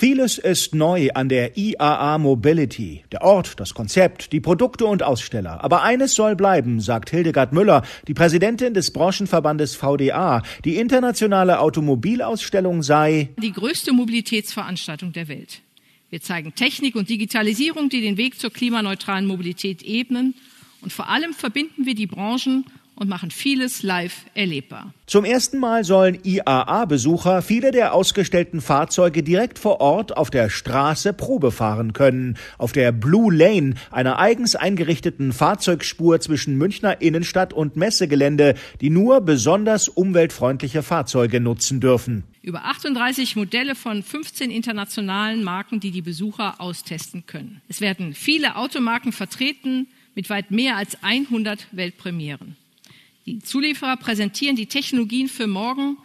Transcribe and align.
Vieles 0.00 0.38
ist 0.38 0.74
neu 0.74 1.10
an 1.12 1.28
der 1.28 1.58
IAA 1.58 2.16
Mobility. 2.16 3.04
Der 3.12 3.20
Ort, 3.20 3.60
das 3.60 3.74
Konzept, 3.74 4.32
die 4.32 4.40
Produkte 4.40 4.86
und 4.86 5.02
Aussteller. 5.02 5.62
Aber 5.62 5.82
eines 5.82 6.14
soll 6.14 6.36
bleiben, 6.36 6.80
sagt 6.80 7.10
Hildegard 7.10 7.52
Müller, 7.52 7.82
die 8.08 8.14
Präsidentin 8.14 8.72
des 8.72 8.94
Branchenverbandes 8.94 9.76
VDA. 9.76 10.40
Die 10.64 10.76
internationale 10.76 11.60
Automobilausstellung 11.60 12.82
sei 12.82 13.28
die 13.42 13.52
größte 13.52 13.92
Mobilitätsveranstaltung 13.92 15.12
der 15.12 15.28
Welt. 15.28 15.60
Wir 16.08 16.22
zeigen 16.22 16.54
Technik 16.54 16.96
und 16.96 17.10
Digitalisierung, 17.10 17.90
die 17.90 18.00
den 18.00 18.16
Weg 18.16 18.40
zur 18.40 18.50
klimaneutralen 18.50 19.26
Mobilität 19.26 19.82
ebnen. 19.82 20.34
Und 20.80 20.94
vor 20.94 21.10
allem 21.10 21.34
verbinden 21.34 21.84
wir 21.84 21.94
die 21.94 22.06
Branchen 22.06 22.64
und 23.00 23.08
machen 23.08 23.30
vieles 23.30 23.82
live 23.82 24.26
erlebbar. 24.34 24.92
Zum 25.06 25.24
ersten 25.24 25.58
Mal 25.58 25.84
sollen 25.84 26.18
IAA-Besucher 26.22 27.40
viele 27.40 27.70
der 27.70 27.94
ausgestellten 27.94 28.60
Fahrzeuge 28.60 29.22
direkt 29.22 29.58
vor 29.58 29.80
Ort 29.80 30.18
auf 30.18 30.28
der 30.28 30.50
Straße 30.50 31.14
Probe 31.14 31.50
fahren 31.50 31.94
können. 31.94 32.36
Auf 32.58 32.72
der 32.72 32.92
Blue 32.92 33.34
Lane, 33.34 33.74
einer 33.90 34.18
eigens 34.18 34.54
eingerichteten 34.54 35.32
Fahrzeugspur 35.32 36.20
zwischen 36.20 36.58
Münchner 36.58 37.00
Innenstadt 37.00 37.54
und 37.54 37.74
Messegelände, 37.74 38.54
die 38.82 38.90
nur 38.90 39.22
besonders 39.22 39.88
umweltfreundliche 39.88 40.82
Fahrzeuge 40.82 41.40
nutzen 41.40 41.80
dürfen. 41.80 42.24
Über 42.42 42.66
38 42.66 43.34
Modelle 43.34 43.76
von 43.76 44.02
15 44.02 44.50
internationalen 44.50 45.42
Marken, 45.42 45.80
die 45.80 45.90
die 45.90 46.02
Besucher 46.02 46.60
austesten 46.60 47.24
können. 47.26 47.62
Es 47.66 47.80
werden 47.80 48.12
viele 48.12 48.56
Automarken 48.56 49.12
vertreten 49.12 49.88
mit 50.14 50.28
weit 50.28 50.50
mehr 50.50 50.76
als 50.76 51.02
100 51.02 51.66
Weltpremieren. 51.72 52.56
Die 53.26 53.38
Zulieferer 53.40 53.96
präsentieren 53.96 54.56
die 54.56 54.66
Technologien 54.66 55.28
für 55.28 55.46
morgen. 55.46 55.98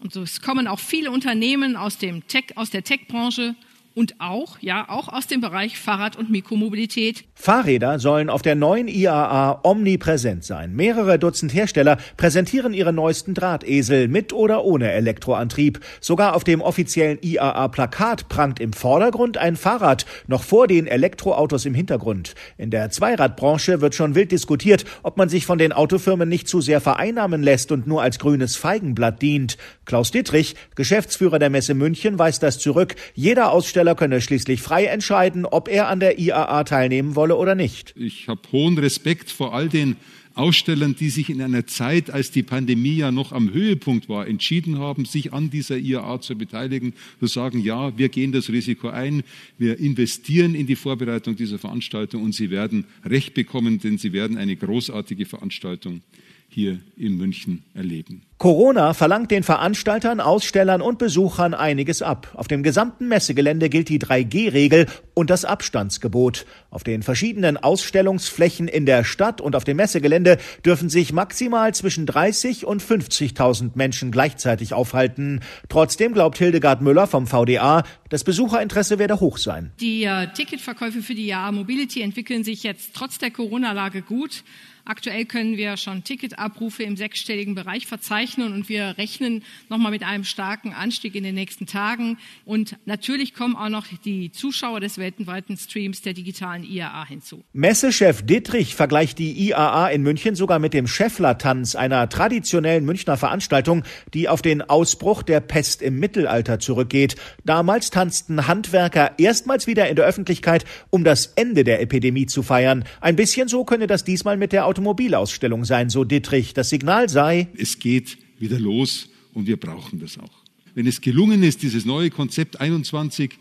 Und 0.00 0.14
es 0.16 0.40
kommen 0.40 0.66
auch 0.66 0.78
viele 0.78 1.10
Unternehmen 1.10 1.76
aus, 1.76 1.98
dem 1.98 2.26
Tech, 2.28 2.56
aus 2.56 2.70
der 2.70 2.84
Tech-Branche 2.84 3.56
und 3.98 4.14
auch, 4.20 4.60
ja, 4.60 4.88
auch 4.88 5.08
aus 5.08 5.26
dem 5.26 5.40
Bereich 5.40 5.76
Fahrrad- 5.76 6.16
und 6.16 6.30
Mikromobilität. 6.30 7.24
Fahrräder 7.34 7.98
sollen 7.98 8.30
auf 8.30 8.42
der 8.42 8.54
neuen 8.54 8.86
IAA 8.86 9.58
omnipräsent 9.64 10.44
sein. 10.44 10.76
Mehrere 10.76 11.18
Dutzend 11.18 11.52
Hersteller 11.52 11.98
präsentieren 12.16 12.74
ihre 12.74 12.92
neuesten 12.92 13.34
Drahtesel 13.34 14.06
mit 14.06 14.32
oder 14.32 14.62
ohne 14.62 14.92
Elektroantrieb. 14.92 15.80
Sogar 16.00 16.36
auf 16.36 16.44
dem 16.44 16.60
offiziellen 16.60 17.18
IAA-Plakat 17.20 18.28
prangt 18.28 18.60
im 18.60 18.72
Vordergrund 18.72 19.36
ein 19.36 19.56
Fahrrad, 19.56 20.06
noch 20.28 20.44
vor 20.44 20.68
den 20.68 20.86
Elektroautos 20.86 21.66
im 21.66 21.74
Hintergrund. 21.74 22.36
In 22.56 22.70
der 22.70 22.90
Zweiradbranche 22.90 23.80
wird 23.80 23.96
schon 23.96 24.14
wild 24.14 24.30
diskutiert, 24.30 24.84
ob 25.02 25.16
man 25.16 25.28
sich 25.28 25.44
von 25.44 25.58
den 25.58 25.72
Autofirmen 25.72 26.28
nicht 26.28 26.46
zu 26.46 26.60
sehr 26.60 26.80
vereinnahmen 26.80 27.42
lässt 27.42 27.72
und 27.72 27.88
nur 27.88 28.00
als 28.00 28.20
grünes 28.20 28.54
Feigenblatt 28.54 29.20
dient. 29.20 29.58
Klaus 29.88 30.10
Dittrich, 30.10 30.54
Geschäftsführer 30.74 31.38
der 31.38 31.48
Messe 31.48 31.72
München, 31.72 32.18
weist 32.18 32.42
das 32.42 32.58
zurück. 32.58 32.94
Jeder 33.14 33.50
Aussteller 33.52 33.94
könne 33.94 34.20
schließlich 34.20 34.60
frei 34.60 34.84
entscheiden, 34.84 35.46
ob 35.46 35.66
er 35.66 35.88
an 35.88 35.98
der 35.98 36.18
IAA 36.18 36.64
teilnehmen 36.64 37.16
wolle 37.16 37.36
oder 37.36 37.54
nicht. 37.54 37.94
Ich 37.96 38.28
habe 38.28 38.42
hohen 38.52 38.76
Respekt 38.76 39.30
vor 39.30 39.54
all 39.54 39.70
den 39.70 39.96
Ausstellern, 40.34 40.94
die 40.94 41.08
sich 41.08 41.30
in 41.30 41.40
einer 41.40 41.66
Zeit, 41.66 42.10
als 42.10 42.30
die 42.30 42.42
Pandemie 42.42 42.96
ja 42.96 43.10
noch 43.10 43.32
am 43.32 43.50
Höhepunkt 43.50 44.10
war, 44.10 44.28
entschieden 44.28 44.78
haben, 44.78 45.06
sich 45.06 45.32
an 45.32 45.48
dieser 45.48 45.78
IAA 45.78 46.20
zu 46.20 46.36
beteiligen, 46.36 46.92
zu 47.18 47.26
sagen, 47.26 47.58
ja, 47.58 47.96
wir 47.96 48.10
gehen 48.10 48.30
das 48.30 48.50
Risiko 48.50 48.90
ein, 48.90 49.22
wir 49.56 49.78
investieren 49.78 50.54
in 50.54 50.66
die 50.66 50.76
Vorbereitung 50.76 51.34
dieser 51.34 51.58
Veranstaltung 51.58 52.22
und 52.24 52.34
sie 52.34 52.50
werden 52.50 52.84
Recht 53.06 53.32
bekommen, 53.32 53.80
denn 53.80 53.96
sie 53.96 54.12
werden 54.12 54.36
eine 54.36 54.54
großartige 54.54 55.24
Veranstaltung 55.24 56.02
hier 56.50 56.78
in 56.98 57.16
München 57.16 57.62
erleben. 57.72 58.27
Corona 58.38 58.94
verlangt 58.94 59.32
den 59.32 59.42
Veranstaltern, 59.42 60.20
Ausstellern 60.20 60.80
und 60.80 61.00
Besuchern 61.00 61.54
einiges 61.54 62.02
ab. 62.02 62.30
Auf 62.34 62.46
dem 62.46 62.62
gesamten 62.62 63.08
Messegelände 63.08 63.68
gilt 63.68 63.88
die 63.88 63.98
3G-Regel 63.98 64.86
und 65.12 65.28
das 65.28 65.44
Abstandsgebot. 65.44 66.46
Auf 66.70 66.84
den 66.84 67.02
verschiedenen 67.02 67.56
Ausstellungsflächen 67.56 68.68
in 68.68 68.86
der 68.86 69.02
Stadt 69.02 69.40
und 69.40 69.56
auf 69.56 69.64
dem 69.64 69.78
Messegelände 69.78 70.38
dürfen 70.64 70.88
sich 70.88 71.12
maximal 71.12 71.74
zwischen 71.74 72.06
30 72.06 72.64
und 72.64 72.80
50.000 72.80 73.72
Menschen 73.74 74.12
gleichzeitig 74.12 74.72
aufhalten. 74.72 75.40
Trotzdem 75.68 76.12
glaubt 76.12 76.38
Hildegard 76.38 76.80
Müller 76.80 77.08
vom 77.08 77.26
VDA, 77.26 77.82
das 78.08 78.22
Besucherinteresse 78.22 79.00
werde 79.00 79.18
hoch 79.18 79.38
sein. 79.38 79.72
Die 79.80 80.04
äh, 80.04 80.28
Ticketverkäufe 80.32 81.02
für 81.02 81.16
die 81.16 81.26
Jahr 81.26 81.50
Mobility 81.50 82.02
entwickeln 82.02 82.44
sich 82.44 82.62
jetzt 82.62 82.94
trotz 82.94 83.18
der 83.18 83.32
Corona-Lage 83.32 84.02
gut. 84.02 84.44
Aktuell 84.88 85.26
können 85.26 85.58
wir 85.58 85.76
schon 85.76 86.02
Ticketabrufe 86.02 86.82
im 86.82 86.96
sechsstelligen 86.96 87.54
Bereich 87.54 87.86
verzeichnen 88.28 88.52
und 88.52 88.68
wir 88.68 88.96
rechnen 88.98 89.42
nochmal 89.68 89.90
mit 89.90 90.02
einem 90.02 90.24
starken 90.24 90.72
Anstieg 90.72 91.14
in 91.14 91.24
den 91.24 91.34
nächsten 91.34 91.66
Tagen. 91.66 92.18
Und 92.44 92.76
natürlich 92.84 93.34
kommen 93.34 93.56
auch 93.56 93.68
noch 93.68 93.86
die 94.04 94.30
Zuschauer 94.30 94.80
des 94.80 94.98
weltweiten 94.98 95.56
Streams 95.56 96.02
der 96.02 96.12
digitalen 96.12 96.64
IAA 96.64 97.06
hinzu. 97.06 97.44
Messechef 97.52 98.22
Dittrich 98.22 98.74
vergleicht 98.74 99.18
die 99.18 99.48
IAA 99.48 99.88
in 99.88 100.02
München 100.02 100.34
sogar 100.34 100.58
mit 100.58 100.74
dem 100.74 100.86
Scheffler-Tanz, 100.86 101.74
einer 101.74 102.08
traditionellen 102.08 102.84
Münchner 102.84 103.16
Veranstaltung, 103.16 103.84
die 104.14 104.28
auf 104.28 104.42
den 104.42 104.62
Ausbruch 104.62 105.22
der 105.22 105.40
Pest 105.40 105.82
im 105.82 105.98
Mittelalter 105.98 106.58
zurückgeht. 106.58 107.16
Damals 107.44 107.90
tanzten 107.90 108.46
Handwerker 108.46 109.18
erstmals 109.18 109.66
wieder 109.66 109.88
in 109.88 109.96
der 109.96 110.04
Öffentlichkeit, 110.04 110.64
um 110.90 111.04
das 111.04 111.26
Ende 111.36 111.64
der 111.64 111.80
Epidemie 111.80 112.26
zu 112.26 112.42
feiern. 112.42 112.84
Ein 113.00 113.16
bisschen 113.16 113.48
so 113.48 113.64
könne 113.64 113.86
das 113.86 114.04
diesmal 114.04 114.36
mit 114.36 114.52
der 114.52 114.66
Automobilausstellung 114.66 115.64
sein, 115.64 115.88
so 115.90 116.04
Dittrich. 116.04 116.54
Das 116.54 116.68
Signal 116.68 117.08
sei, 117.08 117.48
es 117.56 117.78
geht 117.78 118.17
wieder 118.38 118.58
los 118.58 119.08
und 119.34 119.46
wir 119.46 119.56
brauchen 119.56 120.00
das 120.00 120.18
auch. 120.18 120.44
Wenn 120.74 120.86
es 120.86 121.00
gelungen 121.00 121.42
ist, 121.42 121.62
dieses 121.62 121.84
neue 121.84 122.10
Konzept 122.10 122.60
21 122.60 123.38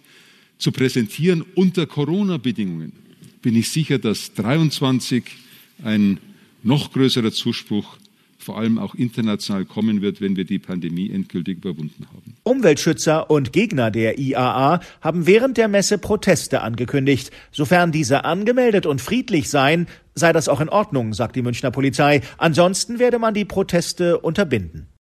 zu 0.57 0.71
präsentieren 0.71 1.43
unter 1.55 1.85
Corona-Bedingungen, 1.85 2.93
bin 3.41 3.55
ich 3.55 3.69
sicher, 3.69 3.99
dass 3.99 4.33
23 4.33 5.23
ein 5.83 6.19
noch 6.63 6.91
größerer 6.91 7.31
Zuspruch 7.31 7.97
vor 8.39 8.57
allem 8.57 8.77
auch 8.77 8.95
international 8.95 9.65
kommen 9.65 10.01
wird, 10.01 10.21
wenn 10.21 10.37
wir 10.37 10.45
die 10.45 10.57
Pandemie 10.57 11.09
endgültig 11.11 11.57
überwunden 11.57 12.07
haben. 12.13 12.33
Umweltschützer 12.43 13.29
und 13.29 13.51
Gegner 13.51 13.91
der 13.91 14.17
IAA 14.17 14.79
haben 15.01 15.27
während 15.27 15.57
der 15.57 15.67
Messe 15.67 15.97
Proteste 15.97 16.61
angekündigt. 16.61 17.31
Sofern 17.51 17.91
diese 17.91 18.23
angemeldet 18.23 18.85
und 18.85 19.01
friedlich 19.01 19.49
seien, 19.49 19.87
sei 20.17 20.33
das 20.33 20.49
auch 20.49 20.59
in 20.59 20.69
Ordnung, 20.69 21.13
sagt 21.13 21.35
die 21.35 21.41
Münchner 21.41 21.71
Polizei. 21.71 22.21
Ansonsten 22.37 22.99
werde 22.99 23.19
man 23.19 23.33
die 23.33 23.45
Proteste 23.45 24.19
unterbinden. 24.19 24.96